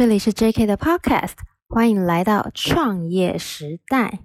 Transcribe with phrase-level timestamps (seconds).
[0.00, 1.32] 这里是 JK 的 Podcast，
[1.68, 4.20] 欢迎来到创业时代。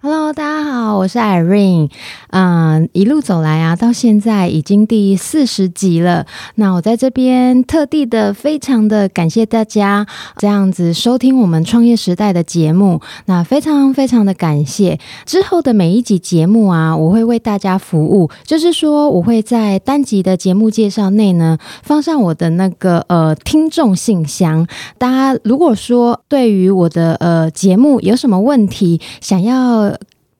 [0.00, 1.92] Hello，大家好，我是 Irene。
[2.38, 6.26] 嗯，一路走来啊，到现在已经第四十集了。
[6.56, 10.06] 那我在这边特地的、非常的感谢大家
[10.36, 13.00] 这样子收听我们创业时代的节目。
[13.24, 15.00] 那非常非常的感谢。
[15.24, 24.66] 之后的每一集节目啊，我会为大家服务，就是说我会在单集的节目介绍内呢，放上我的那个呃听众信箱。
[24.98, 29.96] 大家如果说对于我的呃节目有什么问题，想要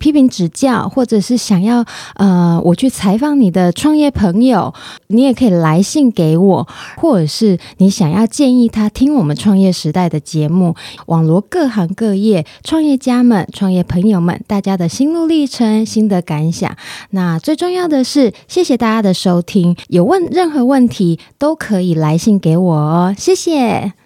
[0.07, 4.73] 批评指教，或者是想要呃，我去采访你的创业朋友，
[5.09, 16.77] 你也可以来信给我，或者是你想要建议他听我们创业时代的节目，网罗各行各业创业家们、创业朋友们大家的心路历程、心得感想。
[17.11, 24.06] 那最重要的是，谢谢大家的收听，有问任何问题都可以来信给我哦，谢谢。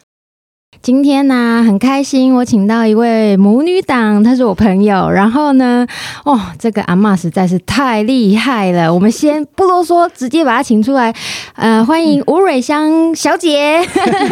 [0.83, 5.11] 今天呢、啊，很开心，我请到一位母女档，她是我朋友。
[5.11, 5.87] 然后呢，
[6.25, 8.93] 哦，这个阿嬷实在是太厉害了。
[8.93, 11.15] 我们先不啰嗦，直接把她请出来。
[11.55, 13.79] 呃，欢迎吴蕊香小姐，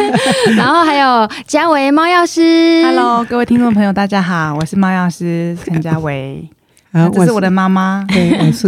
[0.57, 2.83] 然后还有嘉维猫药师。
[2.83, 6.49] Hello，各位听众朋友，大家好，我是猫药师陈嘉维。
[6.91, 8.67] 啊，这是我的妈妈，对，我是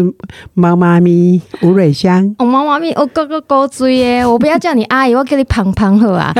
[0.53, 2.35] 猫妈咪吴蕊香。
[2.37, 6.31] 我，猫妈咪，我哥哥高追耶，我不要叫你阿姨，我叫你胖胖好啊。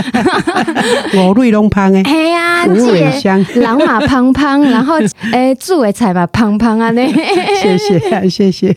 [1.18, 4.98] 我瑞龙胖诶， 嘿呀，吴蕊香，人嘛胖胖， 然后
[5.32, 7.02] 诶，煮的菜嘛胖胖啊呢。
[7.60, 8.76] 谢谢啊，谢谢。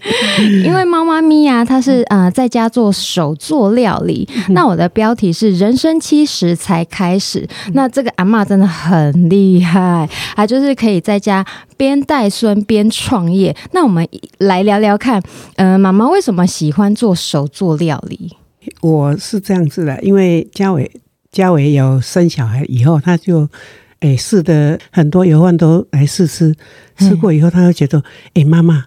[0.64, 4.26] 因为猫妈咪呀，她是呃在家做手做料理。
[4.48, 7.46] 那我的标题是人生七十才开始。
[7.74, 11.44] 那这个阿嬷真的很厉害，她就是可以在家
[11.76, 12.84] 边带孙边。
[12.90, 14.06] 创业，那我们
[14.38, 15.20] 来聊聊看，
[15.56, 18.36] 嗯、呃，妈妈为什么喜欢做手做料理？
[18.82, 20.88] 我是这样子的，因为家伟
[21.32, 23.48] 家伟有生小孩以后，他就
[24.00, 26.54] 诶试的很多油饭都来试吃，
[26.96, 28.00] 吃过以后，他就觉得，
[28.34, 28.84] 哎，妈妈，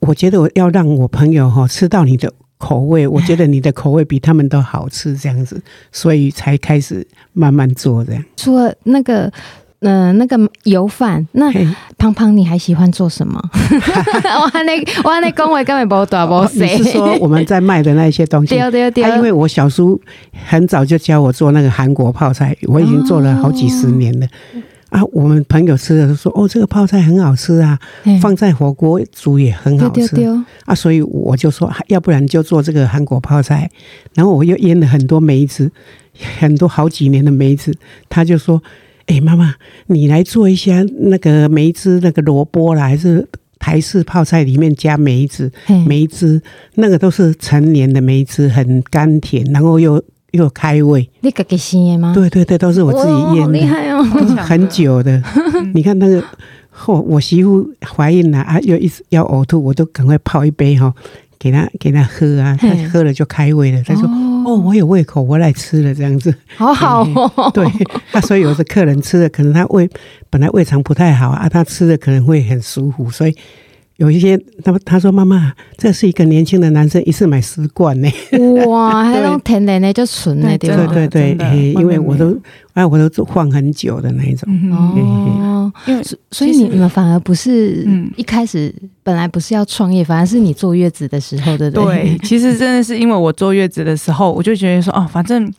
[0.00, 5.60] 我觉得我要让我朋友哈吃到你的口味，我觉得你的口味比他们都好吃，这样子，
[5.90, 8.24] 所以才开始慢慢做这样。
[8.36, 9.32] 除了那个。
[9.80, 11.50] 嗯、呃，那个油饭，那
[11.96, 13.40] 胖胖，你还喜欢做什么？
[13.52, 16.62] 我那我那工位根本不大不细。
[16.64, 18.54] 你是说我们在卖的那些东西？
[18.58, 19.04] 对对对。
[19.16, 19.98] 因为我小叔
[20.46, 24.26] 很早就教我做那个韩国泡菜，我已经做了好几十年了。
[24.90, 27.78] 哦、啊，我们朋友吃的都说：“哦，这个泡菜很好吃啊，
[28.20, 29.92] 放在火锅煮也很好吃。
[29.94, 33.70] 对对对”啊，所以我就说，要不然就做这个韩国泡菜。
[34.14, 35.70] 然后我又腌了很多梅子，
[36.38, 37.74] 很多好几年的梅子，
[38.10, 38.62] 他就说。
[39.10, 39.56] 哎，妈妈，
[39.88, 43.26] 你来做一下那个梅汁，那个萝卜啦，还是
[43.58, 45.50] 台式泡菜里面加梅子？
[45.84, 46.40] 梅汁
[46.76, 50.00] 那个都是成年的梅汁，很甘甜，然后又
[50.30, 51.10] 又开胃。
[51.22, 52.14] 你自己生的吗？
[52.14, 54.00] 对对对，都是我自己腌的，哦、厉害哦，
[54.36, 55.20] 很久的。
[55.74, 56.22] 你看那个，
[56.70, 60.94] 后我媳妇怀孕了啊，又一直要呕吐，我都赶快泡一杯哈，
[61.36, 63.82] 给她给她喝啊，她喝了就开胃了。
[63.82, 64.08] 她说。
[64.50, 67.50] 哦哦，我有胃口，我来吃了这样子，好好哦。
[67.54, 67.64] 对，
[68.12, 69.88] 那所以有的客人吃的可能他胃
[70.28, 73.36] 本来胃肠不太好啊，他吃的可能会很舒服，所以。
[74.00, 74.34] 有一些，
[74.64, 78.08] 他他说妈妈，这是一个年轻的男生，一次买十罐呢。
[78.66, 82.34] 哇， 还种天然的就纯的，对对对对，因为我都
[82.72, 84.48] 哎，我都放很久的那一种。
[84.72, 92.16] 哦，因为所以你你们反而不是一开始本来不是要创业，反而是你坐月子的时候，对不对？
[92.16, 95.52] 对，其实真的是因为我坐月子的时候，我就觉得说哦，反正。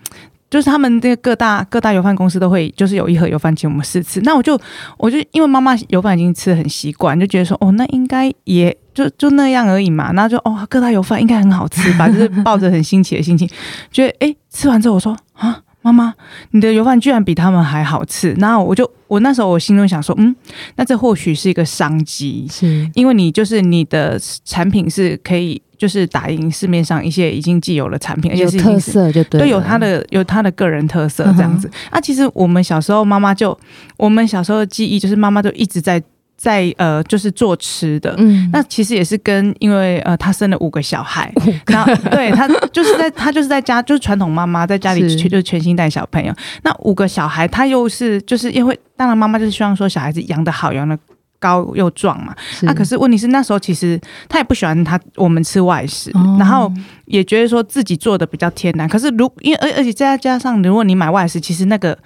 [0.51, 4.19] 就是他们这个各大各大油饭公司都会，就是有一盒油饭请我们试吃。
[4.21, 4.59] 那我就
[4.97, 10.11] 我就因为妈妈油饭已经吃的很习惯，就觉得说哦，那应该也就就那样而已嘛。
[10.11, 13.49] 然后就哦，各大油饭应该很好吃吧，就是抱着很新奇的心情，
[13.93, 16.13] 觉得哎，吃完之后我说啊，妈妈，
[16.49, 18.33] 你的油饭居然比他们还好吃。
[18.33, 20.35] 然后我就我那时候我心中想说，嗯，
[20.75, 25.61] 那这或许是一个商机，是因为你就是你的产品是可以。
[25.81, 31.67] 就是打赢市面上一些已经既有的产品，而且是特色就对，对，有它的有它的个人特色这样子。
[31.67, 31.95] Uh.
[31.97, 33.59] 啊，其实我们小时候妈妈就，
[33.97, 35.99] 我们小时候的记忆就是妈妈就一直在
[36.37, 38.13] 在呃，就是做吃的。
[38.19, 41.33] 嗯，那其实也是跟因为呃，她生了五个小孩，
[41.65, 46.31] 然后对她就是在她就是在家就是传统妈妈在家里全就是全心带小朋友。
[46.61, 50.95] 那五个小孩，她又是就是因为当然妈妈就是希望说小孩子养的好，养得。
[51.41, 53.99] 高又壮嘛，那、啊、可是问题是那时候其实
[54.29, 56.71] 他也不喜欢他我们吃外食，哦、然后
[57.05, 58.87] 也觉得说自己做的比较天然。
[58.87, 61.97] 可是如因为而而且再加上如果你买外食，其实那个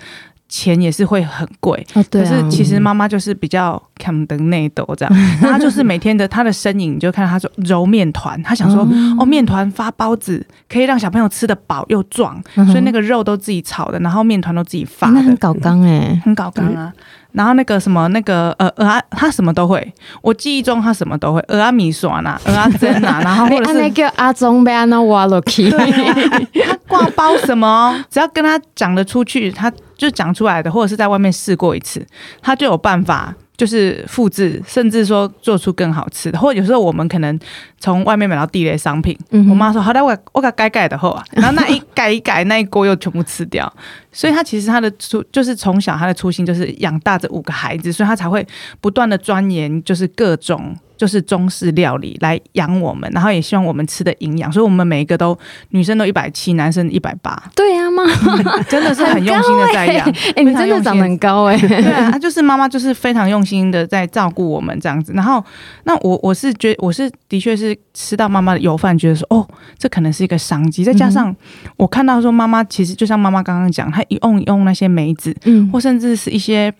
[0.47, 1.85] 钱也是会很贵。
[1.95, 2.23] 哦，对啊。
[2.23, 8.87] 可是其实妈妈就是比较看得内斗这样， 她就是每天的她的身影，你就看到她说揉面团，她想说
[9.19, 16.93] 哦，面团发包子可以让小朋友吃得饱又壮，所以那个肉都自己炒的，然后面团都自己发的，很搞刚哎，很搞刚啊。
[17.35, 19.93] 然后那个什么那个呃呃啊，他什么都会。
[20.21, 25.69] 我记忆中他什么都会，呃阿米索呐， 呃阿珍呐， 然后或者是那个阿宗被阿那挖了去。
[25.69, 32.05] 他挂包什么，只要跟他讲得出去，他就讲出来的，或者是在外面试过一次，
[32.41, 33.33] 他就有办法。
[33.57, 37.39] 就是复制，甚至说做出更好吃的，或者有时候我们可能
[37.79, 43.71] 从外面买到地雷商品，嗯、我妈说好的，我我给改改的后啊，然后那一改一改，那一锅又全部吃掉。
[44.11, 48.45] 所以他其实他的初就是从小他的初心就是养大这五个孩子，所以他才会
[48.79, 50.75] 不断的钻研，就是各种。
[50.97, 55.37] 就是中式料理来养我们，然后也希望我们吃的营养，所以我们每一个都
[55.69, 57.41] 女生都一百七，男生一百八。
[57.55, 60.07] 对呀、啊，妈妈 真的是很用心的在养。
[60.35, 61.67] 哎、欸，你真的长得很高哎、欸。
[61.67, 65.11] 对啊，他就是妈妈，就是非常用心的在照顾我们这样子。
[65.13, 65.43] 然后，
[65.83, 69.47] 那我我是觉我是的确是吃到妈妈的油饭，觉得说哦，
[69.77, 70.83] 这可能是一个商机。
[70.83, 71.35] 再加上
[71.77, 76.73] 我看到说妈妈其实就像妈妈刚刚讲，她一用用那些梅子，嗯，或甚至是一些。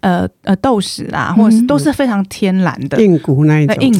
[0.00, 3.92] 呃呃，豆豉啦，或者是都是非常天然的，硬骨那一种，硬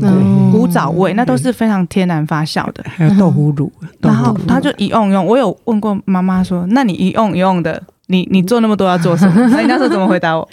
[0.53, 2.85] 骨古早味，那都是非常天然发酵的。
[2.87, 9.35] 还有豆腐乳，然后他就一用一用，我有问过妈妈说，那你一用一用的，你你做那么多要做什么？
[9.51, 10.49] 那你那时候怎么回答我？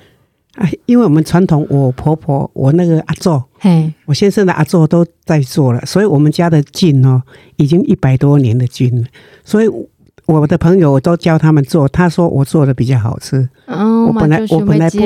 [0.56, 7.22] 哎，因为我们传统，我婆婆，我那个阿祖，嘿，我先生的阿祖都在做了，所以我们家的菌哦，
[7.58, 9.08] 已经一百多年的菌了，
[9.44, 9.70] 所以。
[10.25, 13.48] 我的朋友我都教他们做，他说我做的比较好吃。
[13.68, 14.98] 哦，我本来我本来不，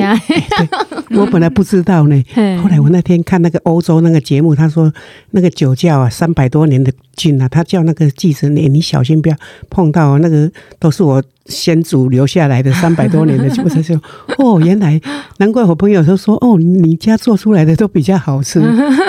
[1.20, 2.24] 我本来不知道呢。
[2.62, 4.90] 后来我那天看那个欧洲那个节目，他说
[5.32, 9.36] 那个酒窖啊，三百多年的菌啊，他叫那个记者，你你小心不要
[9.68, 13.62] 碰到，那个都是我先祖留下来的三百多年的 菌。
[13.62, 14.00] 我才说
[14.38, 14.98] 哦，原来
[15.36, 18.58] 难怪我朋友都说哦，你家做出来的都比较好吃，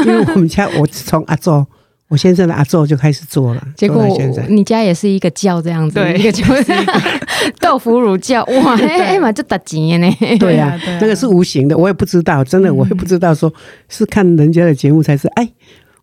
[0.05, 1.65] 因为我们家我从阿祖。
[2.11, 4.05] 我先生的阿昼就开始做了，结果
[4.49, 6.65] 你家也是一个教这样子，对，一个就是
[7.57, 10.13] 豆腐乳教，哇，哎妈，这打钱呢？
[10.37, 13.51] 对呀，那个是无形的，我也不知道，真的我也不知道，说
[13.87, 15.49] 是看人家的节目才是，哎。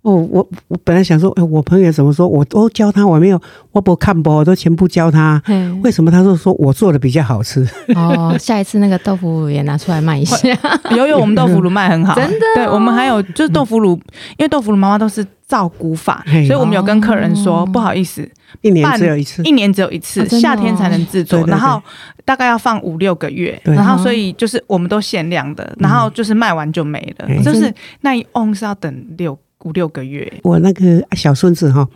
[0.02, 2.26] 哦，我我本来想说，哎，我朋友怎么说？
[2.26, 3.40] 我都教他，我没有，
[3.72, 5.42] 我不看播，我都全部教他。
[5.82, 6.10] 为什么？
[6.10, 7.66] 他说说我做的比较好吃。
[7.96, 10.36] 哦，下一次那个豆腐乳也拿出来卖一下。
[10.96, 12.54] 有有，我们豆腐乳卖很好，真的、哦。
[12.54, 14.00] 对，我们还有就是豆腐乳，
[14.36, 18.26] 因为豆腐乳妈妈都是照古法，所以我们有跟客人说，哦、不好意思，
[18.62, 21.82] 一年只有一次，一年只有一次，夏天才能制作，然后
[22.24, 29.36] 大概要放五六个月，然后所以就是我们都限量的，然后就是卖完就没了，嗯、就是那一瓮是要等六。
[29.64, 31.88] 五六个月，我那个小孙子哈，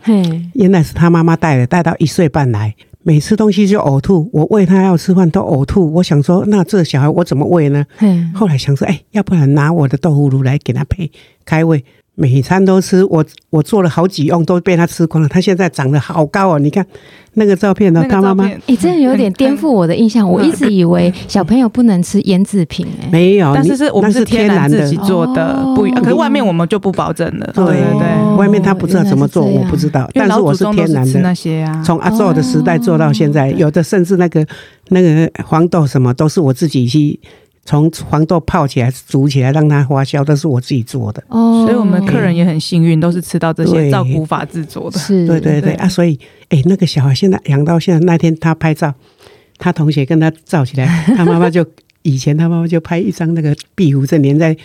[0.53, 7.85] 原来是他妈妈带的，带到一岁半来，每次东西就呕吐，我喂他要吃饭都呕吐，我想说，那这个小孩我怎么喂呢？
[8.33, 11.11] 后来想说，哎，要不然拿我的豆腐乳来给他配
[11.45, 11.83] 开胃。
[12.15, 15.27] 每餐都吃，我我做了好几样都被他吃光了。
[15.27, 16.85] 他现在长得好高哦，你看
[17.33, 20.29] 那个照片呢，他妈妈，你，真的有点颠覆我的印象。
[20.29, 27.51] 我一直以为小朋友不能吃腌制品，哎，没有，但是是我们是天然自己做的，不，可是外面我们就不保证了。
[27.55, 34.45] 对对对，外面他不知道怎么做，我不知道，但是我是天然的那些啊，从阿祖的时代做到现在，有的甚至那个
[34.89, 37.19] 那个黄豆什么都是我自己去。
[37.65, 41.23] 从黄豆泡起来、煮起来，让它发酵，都是我自己做的。
[41.29, 44.99] 哦，所以我们客人也很幸运，都是吃到这些照古法制作的。
[44.99, 45.87] 是，对对对啊！
[45.87, 48.93] 所以，哎，那个小孩现在养到现在，那天他拍照，
[49.57, 51.65] 他同学跟他照起来，他妈妈就
[52.01, 54.55] 以前他妈妈就拍一张那个壁虎，正粘在。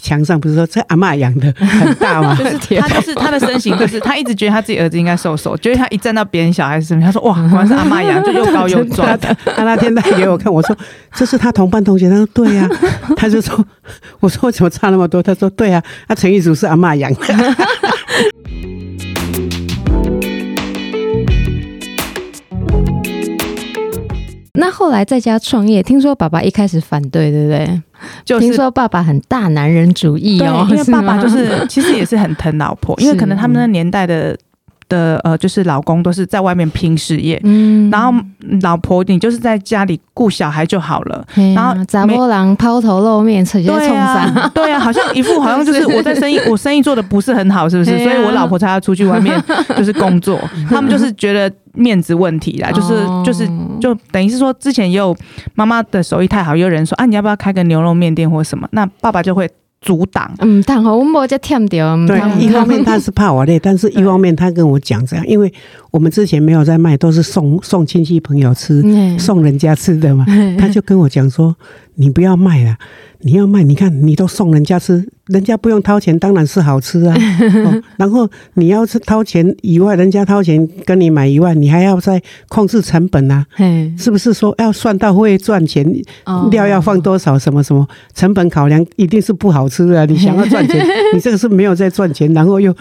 [0.00, 2.34] 墙上不是说这阿嬷养的很大吗？
[2.38, 9.18] 就是他，就是他的身形，就是他一直觉得他自己儿子应该瘦瘦，觉得他一站到别人小孩身边，他说 哇，果然是阿嬷养，就又高又壮。
[9.18, 10.76] 他那天带给我看，我说
[11.14, 13.64] 这是他同班同学，他说对呀、啊， 他就说，
[14.20, 15.22] 我说为什么差那么多？
[15.22, 17.20] 他说对呀、啊，他陈玉竹是阿嬷养的。
[24.54, 27.82] 那后来在家创业，听说爸爸一开始反对，对不对？
[28.24, 34.36] 就听说爸爸很大男人主义哦，因为爸爸就是其实也是很疼老婆，因为可能他们那年代的。
[34.88, 38.12] 的呃，就是老公都是在外面拼事业，嗯，然后
[38.62, 47.98] 老婆你就是在家里顾小孩就好了，然后杂波郎抛头露面，直接冲上，对啊，好像一副好像就是 我在生意，我生意做的不是很好，是不是？
[48.02, 49.38] 所以我老婆才要出去外面
[49.76, 53.48] 就是工作， 他们就是觉得面子问题啦，就是就是
[53.80, 55.16] 就等于是说，之前也有
[55.54, 58.66] 妈妈的手艺太好，也有人说啊，你要不要开个牛肉面店或什么？
[58.72, 59.48] 那爸爸就会。
[59.80, 61.96] 阻挡，嗯，但好，我们不叫跳掉。
[62.06, 65.52] 对，一方面他是怕我累，但是 一方面他跟我讲这样，因为
[65.90, 70.26] 我们之前没有在卖，都是送送亲戚朋友吃，嗯、送人家吃的嘛。
[70.58, 71.54] 他就跟我讲说
[71.94, 72.76] ：“你不要卖了，
[73.20, 77.16] 你要卖，你看你都送人家吃，人家不用掏钱，当然是好吃啊。
[77.66, 83.44] 哦、然后你要是掏钱以外，人家掏钱跟你买以外，你还要再控制成本啊，
[83.96, 85.84] 是不是说要算到会赚钱？
[86.50, 87.38] 料要放多少？
[87.38, 90.04] 什么什么成本考量，一定是不好吃啊！
[90.04, 92.74] 你想要赚钱， 你这个是没有在赚钱，然后又。”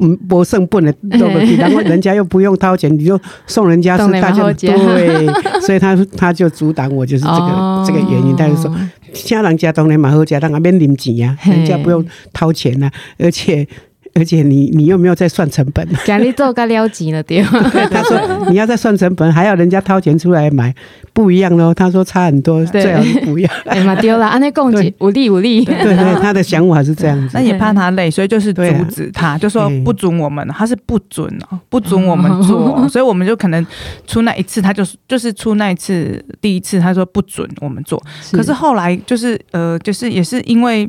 [0.00, 1.56] 嗯，不剩本的，对不对？
[1.56, 5.26] 然后人家又不用掏钱，你就送人家是大家对，
[5.60, 8.34] 所以他他就阻挡我，就是这个、哦、这个原因。
[8.36, 8.74] 他就说，
[9.12, 13.66] 家人家当然蛮好家，让他免领钱呀，人家不用掏钱呐、啊，而且。
[14.14, 17.42] 而且你你又没有在算成本，赶你做个了钱了对。
[17.90, 20.74] 他说你要再算成本，还要人家掏钱出来买，
[21.12, 21.72] 不一样喽。
[21.72, 23.50] 他说差很多，最好是不要。
[23.66, 25.64] 哎嘛丢了，安内共济无力无力。
[25.64, 27.30] 对对， 他的想法是这样子。
[27.34, 33.64] 那也怕他累，所以就是阻止他，就说不准我们，他是不准哦，不准我们做，所以我们就可能
[34.06, 38.02] 出那一次，他就是就是出那一次第一次，他说不准我们做。
[38.32, 40.88] 可是后来就是呃，就是也是因为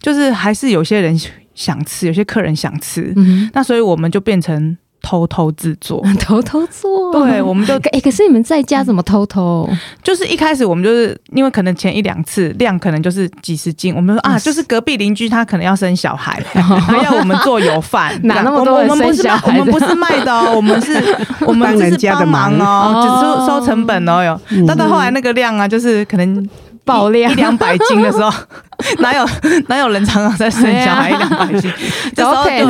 [0.00, 1.14] 就是还是有些人。
[1.54, 7.12] 想吃，有些客人想吃，嗯、那所以我们就变成偷偷制作， 偷偷做。
[7.12, 9.68] 对，我们就哎、欸，可是你们在家怎么偷偷？
[10.02, 19.58] 就是一开始我们就是因为可能前一两次量可能就是几十斤，我们说啊，就是隔壁邻居他可能要生小孩， 他要我们做油饭， 哪那么多人生小孩？
[19.58, 20.96] 我们不是卖的哦，我们是
[21.40, 24.40] 我们只是帮忙哦，只是收成本哦哟。
[24.66, 26.48] 但到后来那个量啊，就是可能。
[26.84, 28.32] 爆量一两百斤的时候，
[28.98, 29.26] 哪有
[29.68, 31.72] 哪有人常常在生小孩一两百斤？
[32.14, 32.66] 这时候就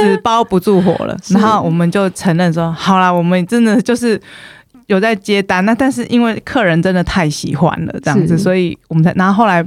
[0.00, 4.20] 纸包不住火了，然后我们就承认说：好啦，我们真的就是。
[4.88, 9.12] 有在接单，那但是因为客人真的太喜欢了这样子，所以我们才。
[9.12, 9.64] 然后后来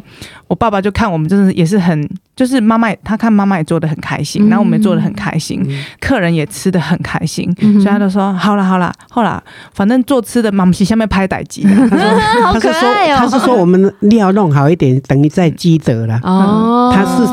[0.47, 5.63] 我爸爸就看我们，真的也是很，就是妈妈他看妈妈也做的很开心，然后我们也做的很开心，
[5.99, 9.39] 客人也吃的很开心，所以他就说好了好了，后来
[9.73, 16.19] 反正做吃的，妈妈下面拍代机，他是说 他是说我们料弄好一点，等于再积德了。
[16.23, 17.23] 哦，他是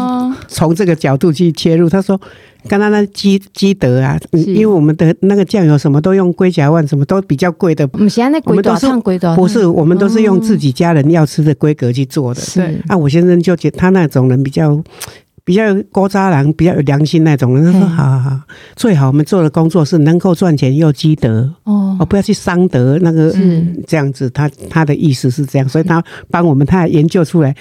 [0.49, 2.21] 从这个角度去切入，他说。
[2.67, 7.89] 刚刚那积积德啊，因为我们的那个酱油什么都用龟甲万，什么都比较贵的。
[7.93, 8.85] 我们现在那龟都是？
[8.99, 9.17] 龟？
[9.37, 12.43] 不是，我们都是用自己家人要吃的规格去做的。
[12.57, 12.77] 对。
[12.89, 14.83] 啊，我先生就觉得他那种人比较
[15.45, 15.63] 比较
[15.93, 17.73] 古早人，比较有良心那种人。
[17.73, 18.41] 他说：“好好好，
[18.75, 22.99] 最好我们做的工作是能够赚钱又积德哦，不要去伤德。
[23.01, 23.33] 那个
[23.87, 27.55] 这样子，他他的意思是这样，所以他帮我们，他还研究出来。”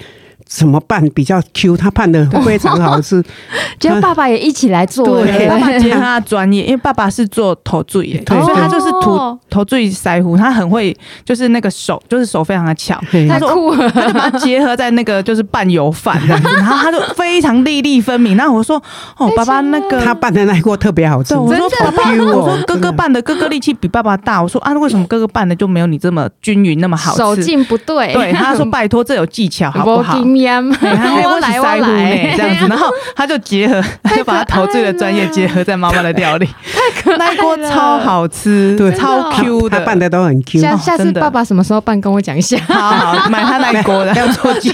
[0.48, 1.76] 怎么办比较 Q？
[1.76, 3.22] 他拌的非常好吃，
[3.78, 5.22] 就爸爸也一起来做。
[5.22, 12.98] 对， 爸爸觉得他的专业，因为爸爸是做头醉，所以他就是涂头醉腮胡，他很会，就是那个手，就是手非常的巧。
[13.28, 18.34] 他说， 他就把它结合在那个就是拌油饭这样子，然后他就非常粒粒分明。
[18.36, 18.82] 那我说，
[19.18, 21.36] 哦，爸爸那个他拌的那一锅特别好吃。
[21.36, 24.42] 我说，爸爸，我说哥哥拌的，哥哥力气比爸爸大。
[24.42, 27.18] 我说啊，为什么哥哥拌的就没有你这么均匀那么好吃？
[27.18, 28.14] 手劲不对。
[28.14, 30.18] 对，他说拜托，这有技巧，好不好？
[30.46, 32.34] 我来 我来。
[32.36, 40.60] 这样子，然后 他就结合，他就把他陶醉的专业结合在妈妈的料理，太可爱了，那锅超好吃，对，超 Q 的，拌的都很 Q。
[40.60, 42.58] 下下次爸爸什么时候拌，跟我讲一下。
[42.68, 44.72] 好好，买他那一锅的，要 做鸡，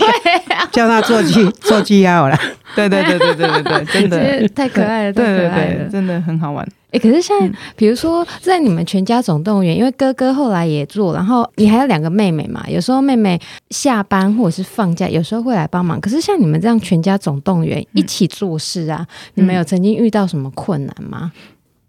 [0.70, 2.38] 叫他做鸡做鸡鸭好了。
[2.74, 4.48] 对对对对对对对，真的。
[4.48, 6.66] 太可爱了，对对对，真的很好玩。
[6.94, 16.00] 哎，可是现在，比如说在你们全家总动员，因为哥哥后来也做，然后你还有两个妹妹嘛，有时候妹妹下班或者是放假，有时候会来帮忙。
[16.00, 21.32] 可是像你们这样全家总动员一起做事啊，你们有曾经遇到什么困难吗？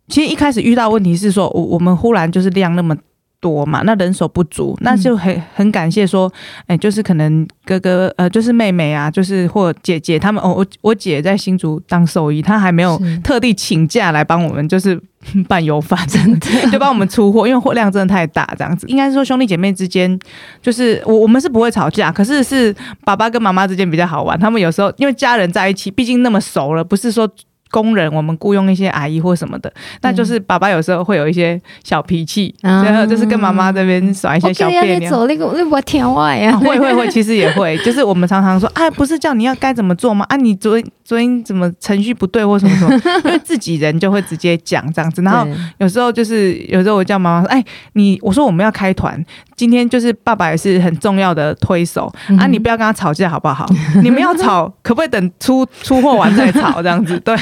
[0.07, 2.97] 其实一开始遇到问题是说，我我们忽然就是量那么。
[3.45, 14.99] 多嘛，那人手不足，那就很很感谢说，哎、欸，就是可能哥哥呃，就是妹妹啊，就是或姐姐他们哦，我我姐在新竹当兽医，她还没有特地请假来帮我们，就是
[15.47, 18.87] 办油发，真的 就帮我们出货，因为货量真的太大，这样子。
[18.87, 20.19] 应该是说兄弟姐妹之间，
[20.59, 24.39] 就是我我们是不会吵架，可是是爸爸跟妈妈之间比较好玩。
[24.39, 27.29] 他们有时候因为家人在一起，毕竟那么熟了，不是说。
[27.71, 35.09] 工人，我们雇佣一些阿姨或什么的，那就是爸爸有时候会有一些小脾气，然后就是跟妈妈这边耍一些小别扭。
[35.09, 40.25] 走那个那我天外呀，会会会，其实也会，就是我们常常说，啊，不是叫你要该怎么做吗？
[40.29, 43.01] 啊，你昨天昨天怎么程序不对或什么什么？
[43.25, 45.47] 因为自己人就会直接讲这样子，然后
[45.77, 49.23] 有时候就是有时候我叫妈妈说，哎，你我说我们要开团，
[49.55, 53.69] 今天就是爸爸也是很重要的推手啊，你不要跟他吵架好不好？
[54.01, 57.19] 你们要吵，可不可以等出出货完再吵这样子？
[57.19, 57.35] 对。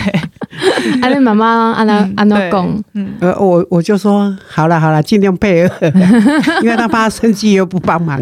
[1.01, 2.79] 阿丽妈妈，阿那阿那公，
[3.21, 5.87] 呃，我我就说好了好了，尽量配合，
[6.61, 8.19] 因为他怕生气又不帮忙。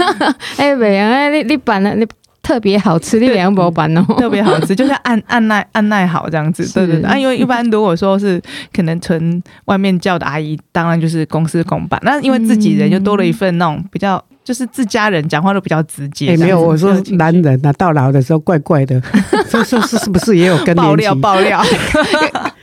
[0.56, 2.06] 哎，袂啊，你你办了，你
[2.44, 6.62] 特别好吃的凉薄板哦， 特别好吃，就是按 按耐按耐好这样子。
[6.72, 8.40] 对对对，啊，因为 一般如果说是
[8.72, 11.98] 可能纯外面叫的阿姨，当然就是公事公办。
[12.04, 14.22] 那因为自己人就多了一份那种比较。
[14.44, 16.28] 就是自家人讲话都比较直接。
[16.28, 19.00] 哎，没有，我说男人呐，到老的时候怪怪的，
[19.48, 20.84] 说说是是不是也有更年期？
[20.84, 21.64] 爆料爆料，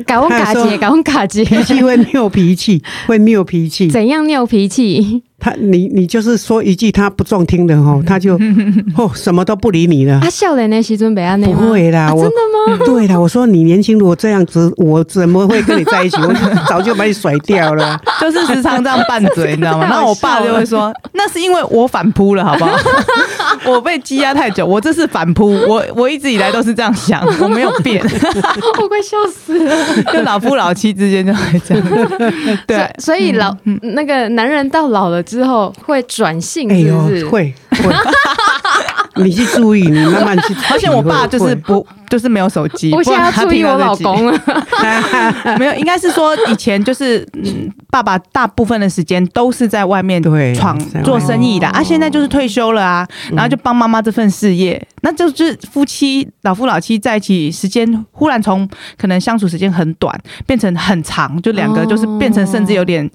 [0.05, 3.89] 搞卡结，搞卡姐，脾气会拗脾气，会拗脾气。
[3.89, 5.23] 怎样拗脾气？
[5.41, 8.35] 他你你就是说一句他不中听的吼，他就
[8.95, 10.19] 哦什么都不理你了。
[10.21, 10.81] 他笑脸呢？
[10.81, 12.85] 时阵不要那不会啦，我真的吗？
[12.85, 16.17] 对啦，我说你年轻如果这样子，我怎么会跟你在一起？
[16.21, 16.31] 我
[16.69, 17.99] 早就把你甩掉了。
[18.19, 19.85] 就是时常这样拌嘴，你知道吗？
[19.89, 22.77] 然后我爸就会说，那是因为我反扑了，好不好？
[23.65, 25.51] 我被积压太久，我这是反扑。
[25.67, 27.99] 我我一直以来都是这样想，我没有变。
[28.03, 30.03] 我快笑死了。
[30.13, 31.83] 就老夫老妻之间就会这样。
[32.67, 35.23] 对，所以老那个男人到老了。
[35.31, 37.25] 之后会转性，是不是？
[37.25, 37.95] 哎、会会。
[39.23, 40.55] 你去注意，你慢慢去。
[40.71, 42.93] 而且我爸就是不，就是没有手机。
[42.93, 44.41] 我现在要注意我老公了。
[45.59, 50.21] 没有，应该是说以前就是，嗯，爸爸大部分的时间都是在外面
[50.55, 63.07] 闯做生意的啊，现在就是退休了啊，然后就帮妈妈这份事业，那就是夫妻老夫老妻在一起时间忽然从可能相处时间很短变成很长，就两个就是变成甚至有点。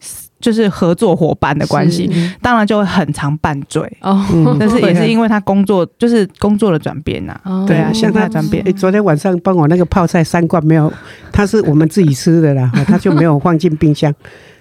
[0.47, 2.09] 就是合作伙伴的关系，
[2.41, 4.25] 当然就会很常拌嘴哦。
[4.61, 7.37] 但是也是因为他工作，就是工作的转变呐。
[7.67, 8.65] 对啊，像他转变。
[8.75, 10.93] 昨天晚上帮我那个泡菜三罐没有，
[11.33, 14.15] 他是我们自己吃的啦， 他就没有放进冰箱。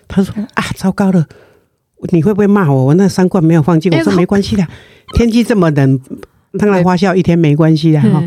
[0.07, 1.23] 他说啊，糟糕了，
[2.11, 2.85] 你会不会骂我？
[2.85, 3.93] 我那三罐没有放进。
[3.95, 4.65] 我说没关系的，
[5.13, 5.99] 天气这么冷，
[6.57, 8.23] 当然发酵一天没关系的哈。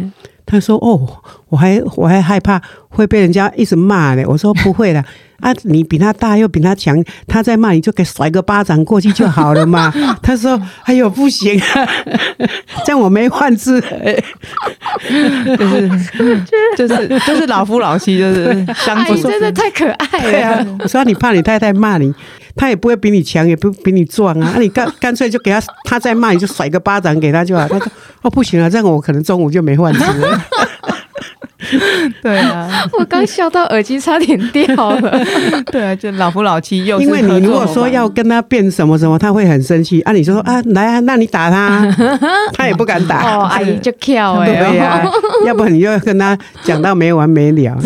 [0.46, 1.06] 他说哦，
[1.50, 4.24] 我还我还害怕会被人家一直骂呢。
[4.26, 5.04] 我说不会的。
[5.38, 9.92] 啊，你比他大又比他强，他在骂你就给甩个巴掌过去就好了嘛。
[10.20, 11.88] 他说：“哎呦，不行啊，
[12.84, 13.80] 这样我没饭吃。”
[15.56, 15.88] 就是
[16.76, 20.30] 就是就是老夫老妻，就是相处真的太可爱了。
[20.32, 22.12] 对啊，我说你怕你太太骂你，
[22.58, 24.52] 他也不会比你强，也不比你壮啊。
[24.54, 27.66] 那 你干干脆就给他，他再骂你就甩个巴掌给他就好。
[27.68, 27.88] 他说
[28.22, 30.44] ：“哦，不行啊，这样我可能中午就没饭吃了。”
[32.22, 35.20] 对啊，我刚笑到耳机差点掉了。
[35.70, 40.00] 对啊，就老夫老妻又因为你如果说要跟他变什么什么，他会很生气。
[40.02, 41.86] 啊，你就说啊，来啊，那你打他，
[42.54, 43.38] 他也不敢打。
[43.38, 45.02] 哦，阿姨就跳哎，对呀，
[45.46, 47.76] 要不然你就跟他讲到没完没了。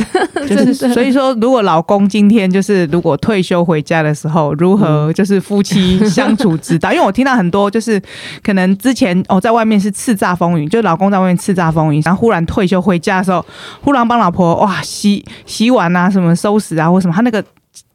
[0.48, 6.92] 就是所以说，如果老公今天就是如果退休回家的时候，如何就是夫妻相处之道？
[6.92, 8.00] 因为我听到很多就是
[8.42, 13.44] 可能之前哦在外面是叱咤风云，就老公在外面叱咤风云，然后忽然退休回家的时候。
[13.80, 17.42] 忽然帮老婆哇洗洗碗啊，什么收拾啊，或什么，他那个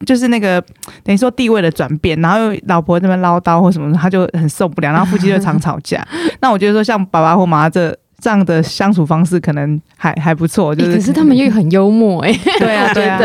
[0.04, 0.60] 就是那个
[1.04, 6.06] 等于说地位的转变，然后老婆这边唠叨或什么，他就很受不了，然后夫妻就常吵架。
[6.40, 7.96] 那我觉得说像爸爸或妈妈这。
[8.20, 13.18] 这样的相处方式可能还还不错，就是、欸、可是他们又很幽默哎、欸， 对啊， 对啊，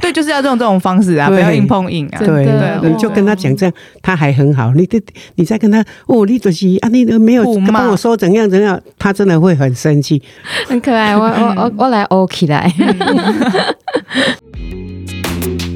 [0.00, 2.48] 对，就是要这种这种方式啊，不要硬碰硬啊，对，
[2.88, 4.88] 你就跟他讲这样，他还很好，你
[5.34, 10.22] 你再跟他哦，你就是啊，你都没有帮我说怎样怎样，他真的会很生气，
[10.66, 12.72] 很可爱，我我我我来哦起来。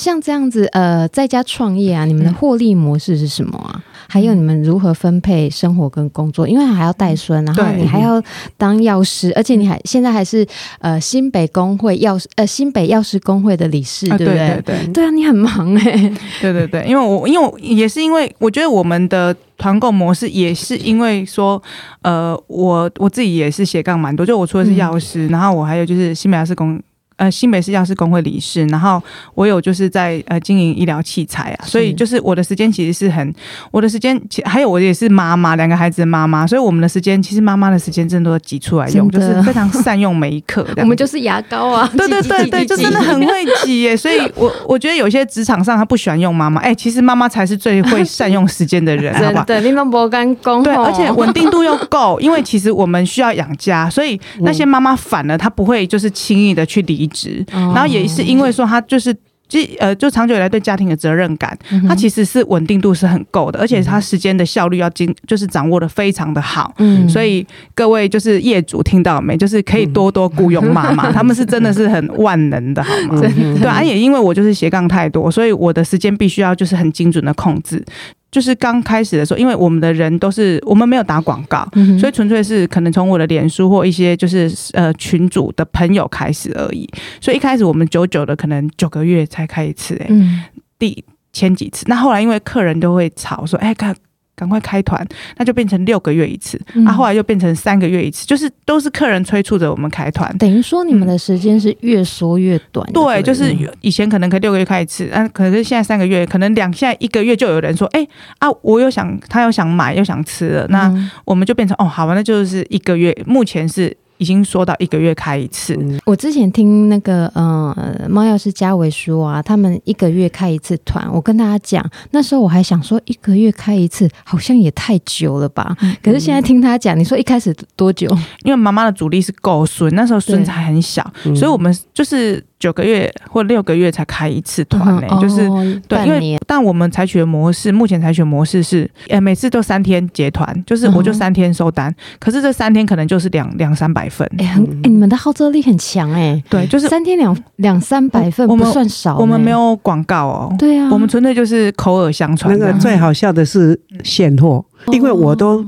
[0.00, 3.72] 像这样子，呃，在家创业啊，你们的获利模式是什么啊？
[3.74, 6.48] 嗯、还有你们如何分配生活跟工作？
[6.48, 8.20] 因为还要带孙，然后你还要
[8.56, 10.46] 当药师，而且你还现在还是
[10.78, 14.34] 呃新北工会药师呃新北药师工会的理事，对不对？
[14.34, 16.12] 对对对，对啊，你很忙哎、欸。
[16.40, 21.62] 对对对，因为我因为也是因为我觉得我们的团购模式也是因为说，
[22.00, 26.80] 呃，我我自己也是斜杠蛮多，就我除了是药师，嗯、然后我还有就是新北药师工。
[27.20, 29.00] 呃，新北市药师工会理事，然后
[29.34, 33.34] 我有就是在呃经营医疗器材啊，所以就是我的时间其实是很，
[33.70, 40.66] 我的时间其还有我也是妈妈，两个孩子的妈妈，所以我们的时间其实妈妈的时间真的都挤出来用，就是非常善用每一刻。
[40.80, 43.94] 我们就是牙膏啊， 对对对对，就真的很 会挤耶。
[43.94, 49.44] 所以我我觉得有些职场上他不喜欢用妈妈，哎、欸，其实妈妈才是最会善用时间的人，好不好？
[49.44, 57.90] 对，你们不干工，对，而且稳定度又够，因为其实我们需要养家，所以那些妈妈反而她不会就是轻易的去离职，然后。
[57.90, 59.12] 也是因为说他就是，
[59.48, 66.72] 就呃，就长久以来对家庭的责任感，他其实是稳定度是很够的，而且他时间的效率要精，就是掌握的非常的好。
[66.78, 67.44] 嗯，所以
[67.74, 69.36] 各位就是业主听到没？
[69.36, 73.20] 就是可以多多雇佣妈妈， 他们是真的是很万能的，好吗？
[73.60, 77.84] 对啊，也因为我就是斜杠太多，所以我的时间必须要就是很精准的控制。
[78.30, 86.88] 就是刚开始的时候，因为我们的人都是我们没有打广告，嗯、所以纯粹是可能从我的脸书或一些就是呃群主的朋友开始而已。
[87.20, 90.42] 所以一开始我们久久的可能九个月才开一次，哎、嗯，
[90.78, 91.84] 第前几次。
[91.88, 93.94] 那后来因为客人都会吵说，哎，赶
[94.40, 96.58] 赶快开团，那就变成六个月一次。
[96.86, 100.34] 啊、后来又变成三个月一次，就是都是客人催促着我们开团。
[100.38, 102.88] 等于说你们的时间是越缩越短。
[102.90, 108.06] 嗯、对，就是以前可能可以六个月开一次，但、啊，可能现在三个月，可能两现在一个月就有人说，哎
[108.38, 110.90] 啊，我又想他又想买又想吃了，那
[111.26, 113.94] 我们就变成哦，好吧，那就是一个月，目前是。
[114.20, 115.76] 已经说到一个月开一次。
[116.04, 121.10] 我之前听那个呃猫药师嘉伟说啊，他们一个月开一次团。
[121.12, 125.74] 我跟大家讲，那时候我还想说一个月开一次好像也太久了吧。
[126.02, 128.06] 可是现在听他讲，你说一开始多久？
[128.44, 131.02] 因为妈妈的主力是够孙，那时候孙子还很小，
[131.34, 132.44] 所以我们就是。
[132.60, 152.56] 九个月或六个月才开一次团呢、欸嗯，就是、哦、对，因为但我们采取的模式，目前采取的模式是，呃，每次都三天结团，就是我就三天收单，嗯、可是这三天可能就是两两三百份，哎、欸，很、欸，你们的号召力很强哎、欸，对，就是三天两两三百份，我们算少、欸，我们没有广告哦，对啊，我们纯粹就是口耳相传。
[152.56, 155.64] 那个最好笑的是现货、嗯，因为我都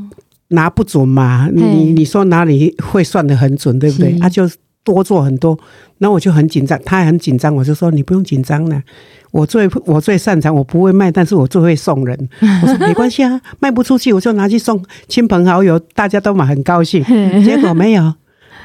[0.49, 4.19] 拿不准嘛，你你说哪里会算的很准，对不对？
[4.19, 4.47] 他、啊、就。
[4.85, 5.59] 多做很多，
[5.99, 8.83] 然后我就很紧张，他也很紧张，我就说你不用紧张了，
[9.31, 12.29] 我最我最擅长，我不会卖，但是我最会送人。
[12.63, 17.05] 我说没关系啊，卖不出去我就拿去送亲朋好友，大家都买很高兴。
[17.45, 18.15] 结果没有。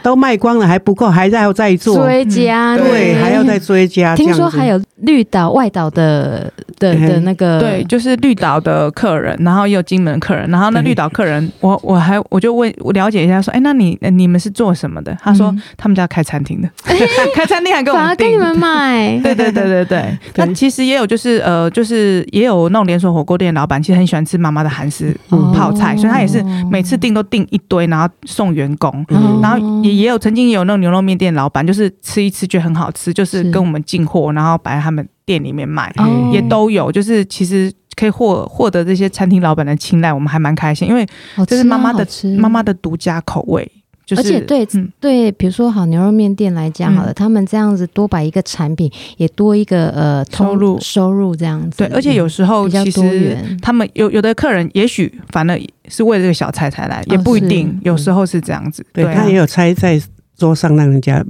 [0.03, 4.15] 都卖光了还不够，还要再做追加、嗯，对，还要再追加。
[4.15, 15.15] 听说还有绿岛外岛的的的那个，对，就是绿岛的客人，然后也有金门的客人，然后那绿岛客人，我我还我就问我了解一下，说，哎，那你你们是做什么的？
[15.21, 16.69] 他说、嗯、他们家开餐厅的，
[17.35, 20.17] 开餐厅还跟我们跟你们买，对对对对对。
[20.37, 29.97] 那其实也有就是呃，就是也有那种连锁火锅店老板，其实很喜欢吃妈妈的韩式泡菜、哦，所以他也是每次订都订一堆，然后送员工，嗯、然后也。
[29.97, 35.93] 也有曾经也有那种牛肉面店老板，就是吃一吃觉得很好吃，就是跟我们进货，然后摆他们店里面卖，
[36.33, 36.91] 也都有。
[36.91, 41.05] 就是其实可以获获得这些餐厅老板的青睐，我们还蛮开心，因为
[41.45, 42.07] 这是妈妈的
[42.39, 43.69] 妈妈的独家口味。
[44.05, 51.79] 就是、而且对、嗯、对，比如说好牛肉面店来讲好了、嗯，他们这样子多摆一个产品，也多一个呃收入收入这样子。
[51.79, 55.59] 对，而且有时候其实他们有有的客人也许反而
[55.89, 58.81] 是为了这个小菜才来，也不一定，哦、有时候是这样子。
[58.93, 60.01] 对，对他也有菜在。
[60.37, 61.25] 桌上让人家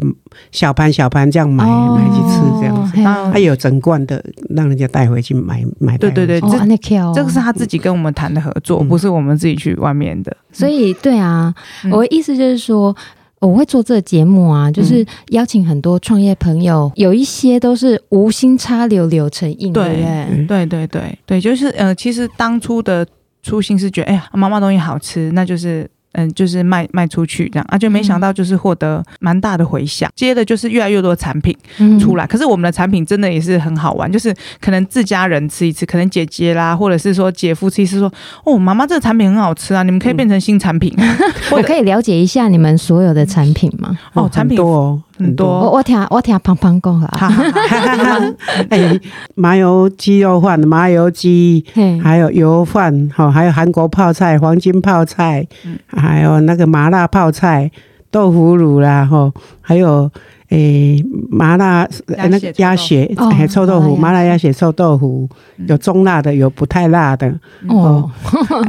[0.52, 5.98] 小盘小盘这样买、哦、买去吃这样子，他、哦、有整罐的让人家带回去买买。
[5.98, 10.36] 对对对，这、哦、这个是他自己跟我们谈的合作、嗯，不是我们自己去外面的。
[10.52, 11.54] 所以对啊，
[11.86, 12.94] 嗯、我的意思就是说，
[13.40, 20.04] 我会做这个节目啊，就是邀请很多创业朋友，有一些都是无心插柳柳成荫，对
[20.48, 23.08] 对对对对，就是呃，其实当初的
[23.42, 25.90] 初心是觉得，哎呀，妈妈东西好吃，那就是。
[26.18, 30.12] 嗯，就是卖卖出去这样啊，就没想到就是获得蛮大的回响。
[30.16, 31.56] 接的就是越来越多的产品
[32.00, 38.12] 出来，可是我们的产品真的也是很好玩，就是可能自家人吃一次，可能姐姐啦，或者是说姐夫吃一次，说
[38.44, 40.92] 哦，妈妈这个产品很好吃啊，你们可以变成新产品。
[41.52, 43.98] 我可以了解一下你们所有的产品吗？
[44.14, 45.02] 哦，产品多。
[45.18, 47.32] 很多，我我听我听胖胖讲哈，
[48.70, 49.00] 哎，
[49.34, 51.66] 麻油鸡肉饭、麻油鸡，
[52.04, 55.46] 还有油饭，好，还有韩国泡菜、黄金泡菜，
[55.88, 57.72] 还有那个麻辣泡菜、
[58.12, 60.10] 豆腐乳啦，哈，还有
[60.50, 61.88] 诶麻辣
[62.30, 64.54] 那个鸭血，还臭豆腐，麻辣鸭血。
[64.54, 65.28] 臭豆腐，
[65.68, 67.28] 有中辣的，有不太辣的，
[67.68, 68.08] 哦，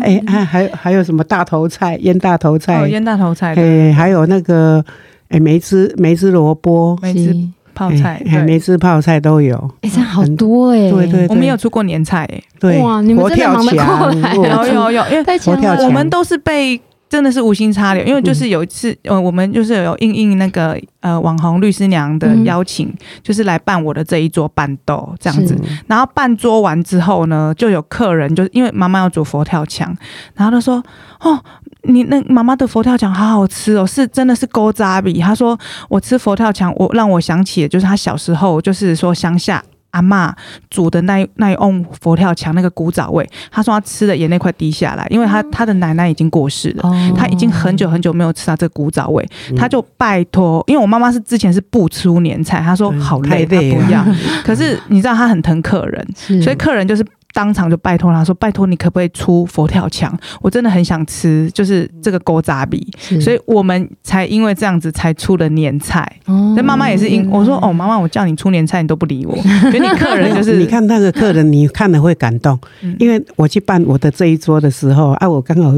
[0.00, 4.82] 哎，还还有还有什么大头菜，腌大头菜，腌大头菜，哎，还有那个。
[5.28, 7.34] 哎，梅子梅子萝卜，梅子
[7.74, 9.56] 泡菜，哎，梅子泡菜都有。
[9.82, 10.90] 哎，这样好多哎！
[10.90, 12.42] 对对，我们有出过年菜哎。
[12.58, 14.66] 对，哇，你们真的忙得过来。
[14.66, 16.80] 有有有，因为我们都是被。
[17.10, 25.56] 真的是无心插柳，因为就是有一次，呃，我们就是有应应那个呃网红律师娘的邀请，就是来办我的这一桌伴豆这样子。
[25.86, 29.88] 然后办桌完之后呢，就有客人，就是因为妈妈要煮佛跳墙，
[30.34, 30.84] 然后他说
[31.20, 31.42] ：“哦，
[31.88, 35.59] 你那妈妈的佛跳墙好好吃哦，是真的是勾扎比。”他说
[35.90, 40.31] ：“我吃佛跳墙，我让我想起的就是他小时候，就是说乡下。”阿嬷
[40.68, 46.83] 煮的那那一瓮佛跳墙，那个古早味，他说他吃的眼泪快滴下来，因为他他的奶奶已经过世了，
[47.16, 54.05] 他已经很久很久没有吃到这个古早味，他就拜托，因为我妈妈是之前是不出年菜，他说好累，他不要，
[54.44, 56.07] 可是你知道他很疼客人，
[56.42, 57.05] 所以客人就是。
[57.34, 60.18] 当场就拜托他说：“拜托你可不可以出佛跳墙？
[60.40, 62.84] 我真的很想吃，就是这个狗杂比。”
[63.20, 66.10] 所以我们才因为这样子才出了年菜。
[66.26, 69.36] 哦，那妈妈也是因我说：“哦，妈妈，我叫你出年菜，你都不理我。
[69.70, 72.58] ”给你客人就是你看那个客人，你看了会感动，
[72.98, 75.72] 因为我去办我的这一桌的时候，啊，我刚好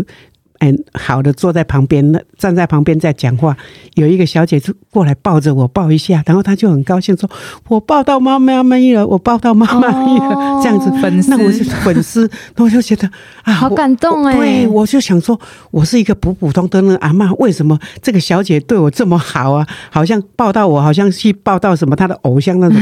[0.60, 3.56] 嗯，好的，坐在旁边，那站在旁边在讲话。
[3.94, 7.28] 有一个小姐就过来抱着我抱一下，然后她就很高兴说
[7.68, 13.10] ：“我抱到妈妈咪了，我抱到妈妈咪了。”这样子粉丝，那我是粉丝，那我就觉得
[13.42, 14.36] 啊，好感动哎！
[14.36, 15.38] 对，我就想说，
[15.70, 19.66] 我是一个普普通通的阿嬷，为什么这个小姐对我这么好啊？
[19.90, 22.78] 好像抱到我，好像去抱到什么她的偶像那种。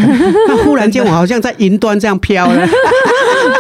[0.48, 2.68] 那忽然间，我好像在云端这样飘了。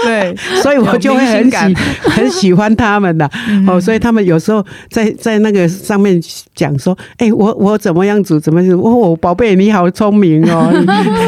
[0.04, 3.28] 对，所以我就会很喜很喜欢他们的
[3.66, 6.20] 哦，所以他们有时候在在那个上面
[6.54, 10.72] 讲说，哎、欸，我我怎么样子，怎么样子，哦，宝贝你好聪明哦，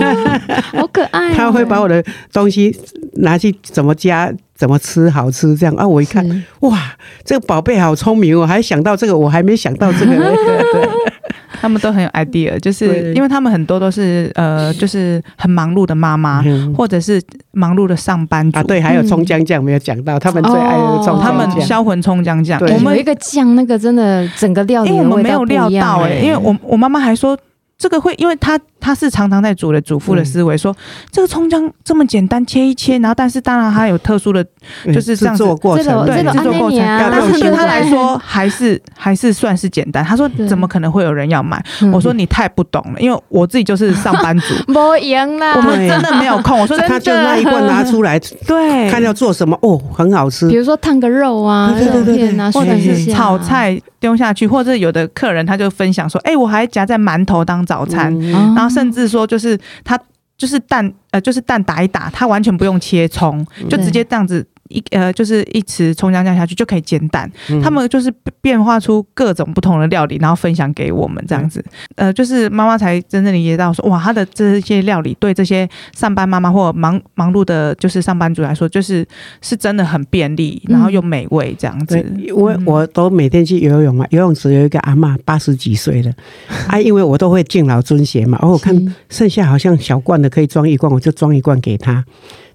[0.73, 1.35] 好可爱、哦。
[1.37, 2.77] 他会把我的东西
[3.15, 5.89] 拿去怎么加，怎么吃好吃这样啊？
[5.89, 6.23] 我一看，
[6.61, 6.79] 哇，
[7.25, 10.15] 这个宝贝好聪明哦，还想到这个，我还没想到这个。
[10.15, 10.89] 对。
[11.63, 16.45] 他们都很有 idea，就是因为他们很多都是呃，就是很忙碌的妈妈，
[16.77, 18.63] 或者是忙碌的上班族啊。
[18.63, 22.61] 对，还有葱姜酱没有讲到，他们最爱的葱姜酱，他们销魂葱姜酱。
[22.61, 27.39] 我们有一个酱，那个真的整个料理我们没有料到哎，因为我我妈妈还说。
[27.83, 30.75] 这个会，因为他他是常常在煮的主妇的思维，说
[31.11, 34.45] 这个葱姜这么简单切一切，然后但是当然它有特殊的，
[34.93, 36.81] 就是这样做过程，对，制作过程。
[36.81, 40.05] 但是对他来说还是还是算是简单。
[40.05, 41.63] 他说怎么可能会有人要买？
[41.93, 46.59] 我说你太不懂了，因为我自己就是上班族， 没赢啦，我们真的没有空。
[46.59, 50.49] 我说他就那一罐拿出来，对，看要做什么哦，很好吃。
[50.49, 59.99] 比如说烫个肉啊，肉片啊，或者是炒菜丢下去，或者有的客人他就分享说，哎，我还夹在馒头当早餐，嗯、然后甚至说就是他
[60.39, 64.47] 就是蛋呃就是蛋打一打，他完全不用切葱，就直接这样子。
[64.71, 67.31] 一呃，就是一匙葱姜酱下去就可以煎蛋。
[67.51, 71.63] 嗯、他们就是变化出各种不同的料理，然后分享给我们这样子。
[71.97, 79.07] 嗯、呃，就是妈妈才真正理解到说，哇，他的这些料理对这些上班妈妈或忙忙碌的，就是上班族来说，就是
[79.43, 81.99] 是真的很便利，然后又美味这样子。
[81.99, 86.13] 嗯、我我都每天去游泳嘛，游泳池有一个阿嬷八十几岁了
[86.69, 88.39] 啊，因为我都会敬老尊贤嘛。
[88.41, 92.05] 哦，我看剩下好像小罐的可以装一罐，我就装一罐给他。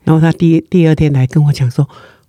[0.06, 1.86] 然后他第第二天来跟我讲说，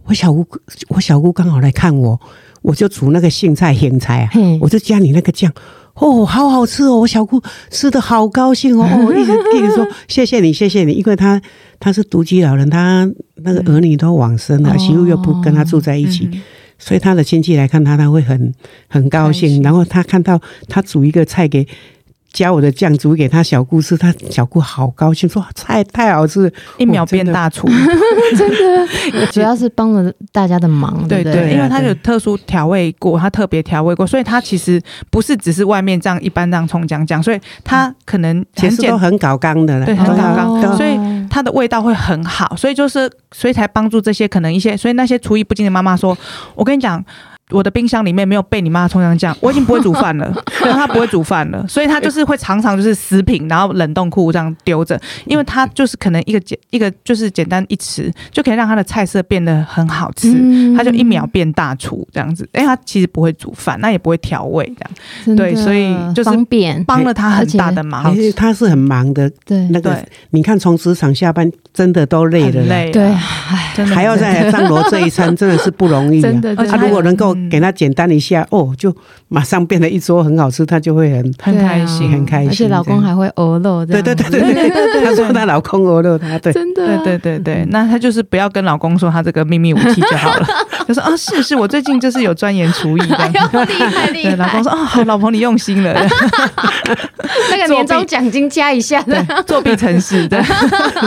[0.06, 0.44] 我小姑
[0.88, 2.20] 我小姑刚好来看我，
[2.62, 5.52] 我就煮那个杏菜咸菜啊，我就加你那个酱，
[5.94, 11.40] 哦，好好吃哦，我小姑吃的好高兴哦，我 一直跟你说谢谢你谢谢你，因为他
[11.78, 16.28] 他是独居老人，他那个儿女都往生了，媳妇又不跟他住在一起，
[16.78, 18.54] 所以他的亲戚来看他，他会很
[18.88, 21.66] 很高兴，然后他看到他煮一个菜给。
[22.36, 27.66] 加我的酱煮给他小姑吃，他小姑好高兴，说菜太好吃，一秒变大厨，
[28.36, 34.78] 真的，主要是帮了大家的忙，对对，因为他有特殊调味过，他特别调味过，所以他其实
[35.10, 40.98] 不是只是外面这样一般这样葱姜酱，所以他可能其实都很搞刚的，对，很搞刚，所以
[41.30, 46.14] 它的味道会很好，所以就是所以才帮助这些可能一些，所以那些厨艺不精的妈妈说，
[46.54, 47.02] 我跟你讲。
[47.50, 50.24] 我的冰箱里面没有被你妈的葱姜酱， 我已经不会煮饭了，
[50.62, 60.32] 然后他不会煮饭了，所以他就是会常常就是食品，然后冷冻库这样丢着，因为他就是可能一个简一个就是简单一吃就可以让他的菜色变得很好吃，
[60.76, 64.64] 他就一秒变大厨这样子，哎，他其实不会煮饭，那也不会调味
[65.24, 69.96] 这样，对，所以就是方便，帮了他很大的忙，其实他是很忙的，对，那个
[70.30, 73.12] 你看从职场下班真的都累了，累，对，
[73.94, 77.35] 还要再来张罗这一餐，真的是不容易， 真的，他如果能够。
[77.50, 78.94] 给他简单一下哦，就
[79.28, 82.48] 马上变得一桌很好吃，他就会很很开心，很开心。
[82.50, 87.66] 而且老公还会鹅肉，对对对对对对，他说他老公鹅肉他，对，真的，对对对对。
[87.70, 90.46] 那他就是不要跟老公说他这个秘密武器就好了。
[90.86, 94.36] 他说啊，是是，我最近就是有钻研厨艺， 厉害厉害。
[94.36, 95.92] 老公说啊，好，老婆你用心了。
[97.50, 100.40] 那个年终奖金加一下的，作弊成事，对，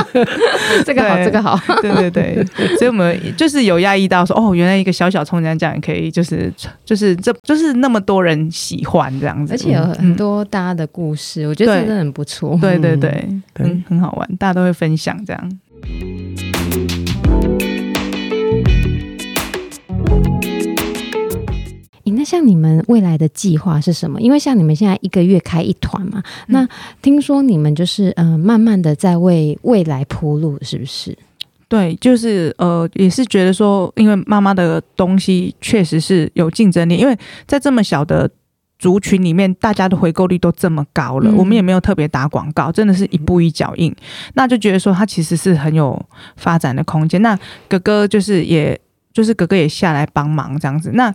[0.85, 2.45] 这个好，这个好，对对对。
[2.77, 6.51] 所以我们就是有压抑到说，哦，原来一个小小葱姜酱也可以，就是
[6.83, 12.57] 就是这就是那么多人喜欢这样子，而且有很多大家的故事，我觉得真的很不错。
[12.61, 15.51] 对对对，很很好玩，大家都会分享这样。
[22.19, 24.19] 那像你们未来的计划是什么？
[24.19, 26.67] 因为像你们现在一个月开一团嘛，那
[27.01, 31.17] 听说你们就是嗯、呃，慢慢的在为未来铺路，是不是？
[31.69, 38.29] 对，就是呃，也是觉得说，因为妈妈的东西确实是有竞争力，因为在这么小的
[38.77, 43.95] 族群里面，大家的回购率都这么高了，嗯、我们也没有特别打广告，真的是一步一脚印，
[44.33, 45.97] 那就觉得说它其实是很有
[46.35, 47.21] 发展的空间。
[47.21, 48.77] 那哥哥就是也。
[49.11, 51.13] 就是哥哥也下来帮忙这样子，那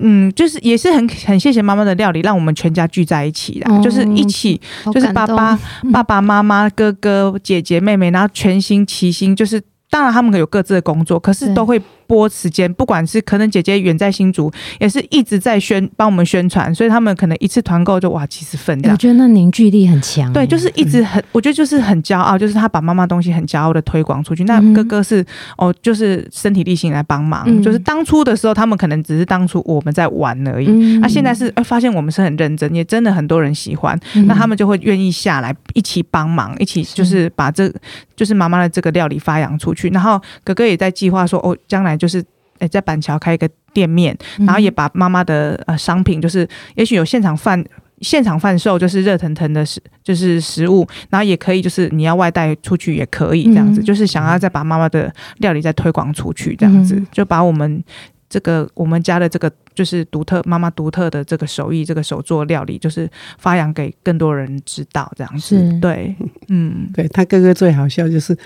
[0.00, 4.60] 嗯，就是也是很很谢谢妈妈的料理，让我们全家聚在一起啦，哦、就是一起，
[4.92, 5.58] 就是爸爸、
[5.92, 18.94] 爸爸妈妈、哥哥、姐姐、妹妹，然后全心齐心，就是当然他们有各自的工作，可是都会拨时间，不管是可能姐姐远在新竹，也是一直在宣帮我们宣传，所以他们可能一次团购就哇几十份这样。
[18.94, 20.32] 我觉得那凝聚力很强。
[20.32, 24.44] 对，就是一直很，我觉得就是很骄傲，就是他把妈妈东西很骄傲的推广出去。
[24.44, 25.24] 那哥哥是
[25.56, 27.62] 哦，就是身体力行来帮忙。
[27.62, 30.66] 就是当初的时候，他们可能只是当初我们在玩而已。
[30.98, 37.72] 那现在是哎，发现我们是很认真，也真的很多人喜欢，那他们就会愿意下来一起帮忙，一起就是把这
[38.16, 39.88] 就是妈妈的这个料理发扬出去。
[39.88, 42.24] 然后哥哥也在计划说哦，将来就是
[42.58, 47.62] 诶，在板桥开一个店面，然后也把妈妈的呃商品，就是也许有现场贩
[48.00, 57.82] 现场贩售，就是热腾腾的食就是食物，然后也可以就是你要外带出去也可以这样子，就是想要再把妈妈的料理再推广出去这样子，就把我们
[58.28, 65.78] 这个我们家的这个就是独特妈妈独特的这个手艺，这个手做料理，就是发扬给更多人知道这样子。
[65.80, 66.14] 对，
[66.48, 68.36] 嗯，对他哥哥最好笑就是。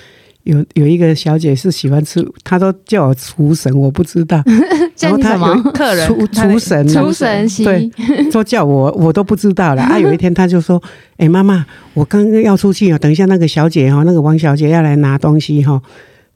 [0.49, 4.43] 有有一个小姐是喜欢吃，她都叫我厨神，我不知道。
[4.99, 7.91] 然后她有客人厨厨神，厨神对，
[8.33, 9.83] 都叫我， 我都不知道了。
[9.83, 10.83] 啊，有一天她就说
[11.19, 15.81] ：“哎，妈妈，我刚刚要出去哦，等一下那个小姐哈，那个王小姐要来拿东西哈。”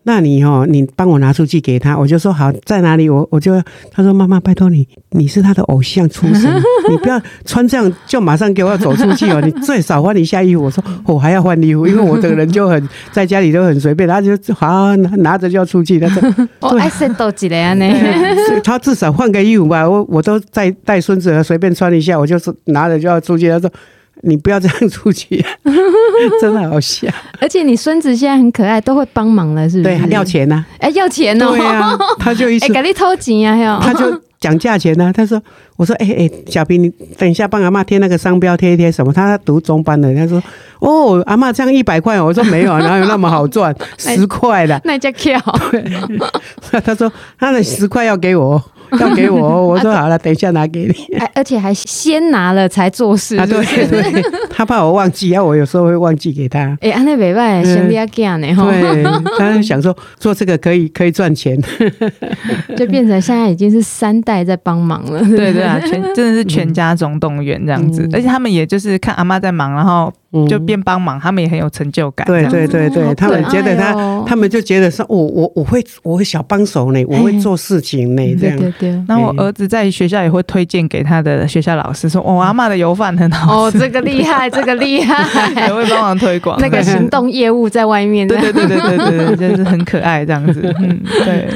[0.05, 3.09] 那你哦，你帮我拿出去给他，我就说好，在哪里？
[3.09, 6.53] 我我就他说妈妈，拜托你，你是他的偶像出身，
[6.91, 10.65] 你不要穿这样就马上给我走出去哦，你最少换一下衣服。
[10.65, 16.01] 我说我还要换衣服，因为我这个人就很在家里都很随便，他就好拿着就要出去。
[16.01, 17.87] 他说我 爱生多几年呢，
[18.65, 23.49] 他至少换个衣服吧，我我都在带孙子随便穿一下，我就是拿着就要出去。
[23.49, 23.71] 他说。
[24.23, 25.51] 你不要这样出去，啊，
[26.41, 27.09] 真的好笑。
[27.41, 29.99] 而且你孙子现在很可爱，都会帮忙了，是不是？
[29.99, 30.67] 对，要钱呐，啊。
[30.79, 31.57] 哎，欸，要钱哦，喔。
[31.57, 35.13] 对啊，他就一直 给你偷钱啊，他就讲价钱呢，啊。
[35.13, 35.43] 他说
[35.77, 40.41] ：“我说，哎，欸，哎，欸，小平，你等一下帮阿妈贴那个商标，贴一贴什么？”他读中班的，他说
[40.79, 43.75] ：“哦，阿妈这样一百块。”我说：“没有，哪有那么好赚？
[43.99, 44.81] 十块的。
[44.85, 45.33] ”那叫巧。
[45.73, 48.63] 对，他说：“他的十块要给我。”
[49.01, 51.17] 要给我，我说好了，等一下拿给你。
[51.35, 53.37] 而且还先拿了才做事。
[53.37, 56.77] 啊，对对，他怕我忘记，啊，我有时候会忘记给他。
[56.81, 58.71] 哎，安那没办法，兄弟要干呢哈。
[58.71, 59.03] 对，
[59.39, 61.59] 他想说做这个可以可以赚钱，
[62.77, 65.21] 就变成现在已经是三代在帮忙了。
[65.21, 70.13] 对对啊，全真的是全家总动员这样子，而且他们也就是看阿妈在忙，然后。
[70.49, 72.27] 就边帮忙，他们也很有成就感。
[72.27, 78.59] 对对对对，他们觉得他，他们就觉得说，我我我会我会小帮手呢，我会做事情呢，这样。
[78.59, 79.05] 对对。
[79.07, 83.67] 那我儿子在学校也会推荐给他的学校老师，说我阿妈的油饭很好。
[83.67, 86.59] 哦，这个厉害， 这个厉害，也会帮忙推广。
[86.61, 88.27] 那个行动业务在外面。
[88.27, 90.75] 对对对对对对，就是很可爱这样子。
[90.79, 91.49] 嗯，对。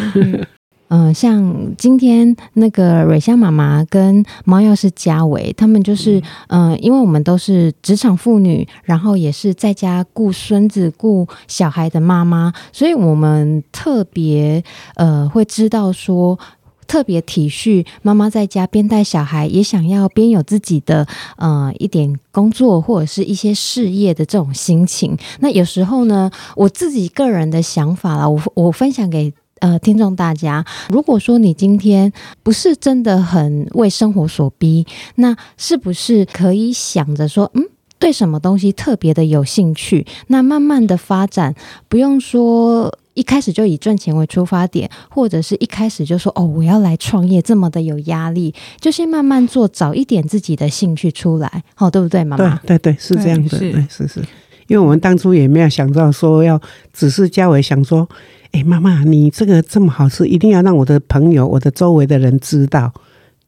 [0.89, 14.63] 嗯、呃，像今天那个蕊香妈妈跟猫药师嘉伟，他们就是嗯、呃，因为我们都是职场妇女，然后也是在家顾孙子、顾小孩的妈妈，所以我们特别
[14.95, 16.39] 呃会知道说，
[16.87, 25.17] 特别体恤妈妈在家边带小孩，也想要边有自己的呃一点工作或者是一些事业的这种心情。
[25.41, 29.33] 那有时候呢，我自己个人的想法啦，我我分享给。
[29.61, 37.65] 呃，听众大家，如果说你今天不是真的很为生活所逼，那是不是可以想着说，嗯，
[37.99, 40.07] 对什么东西特别的有兴趣？
[40.27, 41.55] 那慢慢的发展，
[41.89, 52.57] 不用说一开始就以赚钱为出发点，或者是一开始就说哦，我要来创业这么的有压力，就先慢慢做，找一点自己的兴趣出来，好，对不对，妈妈？
[52.67, 54.21] 对对对，是这样的，对，是是，是。
[54.67, 56.61] 因为我们当初也没有想到说要，
[56.93, 58.07] 只是嘉伟想说。
[58.53, 62.93] 哎，妈妈，你这个这么好吃，一定要让我的朋友、我的周围的人知道。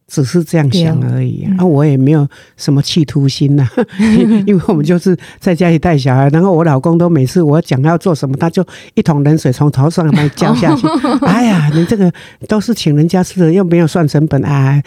[0.09, 3.69] 只是这样想而已啊，我也没有什么企图心呐，
[4.47, 10.87] 因为我们就是在家里带小孩，然后我老公都每次我讲要做什么，他就一桶冷水从头上来浇下去。
[11.27, 12.11] 哎呀，你这个
[12.49, 14.83] 都是请人家吃的，又没有算成本啊！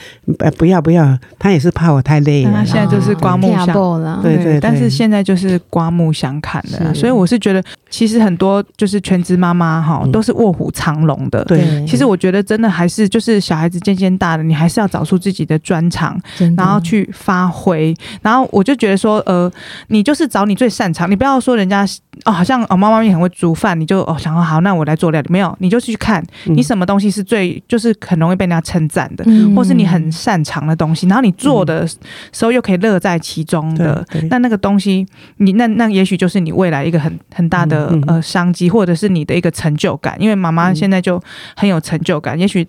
[0.57, 2.51] 不要不要，他也是怕我太累了。
[2.51, 4.59] 他现在就是刮目相看，对对。
[4.59, 11.45] 但是现在就是刮目相看的，所以我是觉得，其实很多就是全职妈妈哈，都是卧虎藏龙的。
[11.45, 16.17] 对，其实我觉得真的还是就是小孩子渐渐大了，你还是要找出自己的专长，
[16.55, 17.93] 然后去发挥。
[18.21, 19.51] 然后我就觉得说，呃，
[19.87, 21.85] 你就是找你最擅长，你不要说人家
[22.23, 25.27] 哦，好像哦，妈妈也很会煮饭，你就哦想说好，那我来做料理。
[25.29, 31.85] 没有，你就去看你什么东西是最就是很容易被人家称赞的，嗯、或是你很擅长的东西，然后你做的
[32.31, 35.05] 时候又可以乐在其中的，嗯、那那个东西，
[35.37, 40.15] 你那那也许就是你未来一个很很大的呃商机，或者是你的一个成就感。
[40.21, 41.21] 因为妈妈现在就
[41.57, 42.65] 很有成就感，也许。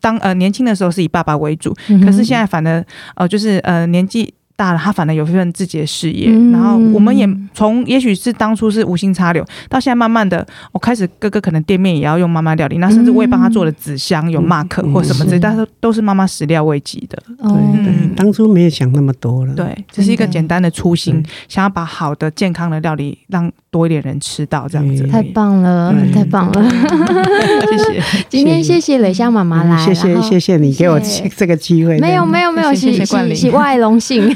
[0.00, 1.74] 当呃年轻的时候是以爸爸为主，
[2.04, 2.84] 可是现在反而
[3.16, 6.30] 呃就是呃年纪大了，他反而有一份自己的事业。
[6.32, 17.16] 嗯、然后我们也从也许是当初是无心插柳，到现在慢慢的，我开始哥哥可能店面也要用妈妈料理，那甚至我也帮他做了纸箱，有 mark 或什么之类，但是都是妈妈始料未及的。
[17.38, 19.54] 对对，当初没有想那么多了。
[19.54, 25.06] 对，只是一个简单的初心，想要把好的健康的料理让多一点人吃到，这样子。
[25.06, 26.68] 太棒了，太棒了！
[27.70, 31.00] 谢谢，今天谢谢蕾香妈妈来，谢谢谢谢你给我
[31.36, 31.96] 这个机会。
[32.00, 34.28] 没有没有没有，谢谢冠霖，外荣幸。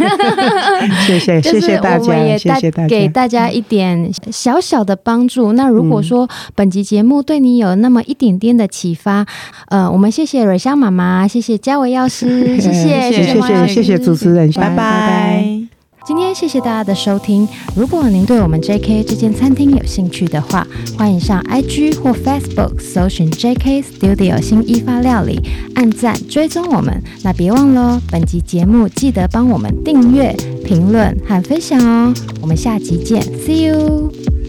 [1.07, 5.53] 谢谢 谢谢大家，谢谢大家，给大家一点小小的帮助。
[5.53, 9.27] 那如果说本集节目对你有那么一点点的启发，
[9.69, 15.62] 呃，我们谢谢蕊香妈妈，谢谢嘉伟药师，谢谢 谢谢谢谢主持人，拜拜。
[16.05, 17.49] 今天谢谢大家的收听。
[17.77, 20.67] 如果您对我们 JK 这间餐厅有兴趣的话，
[20.99, 25.41] 欢迎上 IG 或 Facebook 搜寻 JK Studio 新一发料理，
[25.75, 27.01] 按赞追踪我们。
[27.23, 30.35] 那别忘了，本集节目记得帮我们订阅、
[30.65, 32.13] 评论和分享哦。
[32.41, 34.42] 我们下集见，See you。